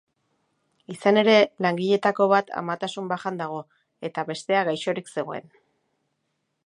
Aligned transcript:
Izan 0.93 1.19
ere, 1.21 1.35
langileetako 1.65 2.27
bat 2.31 2.49
amatasun-bajan 2.61 3.37
dago 3.43 3.59
eta 4.09 4.25
bestea 4.31 4.65
gaixorik 4.71 5.13
zegoen. 5.19 5.47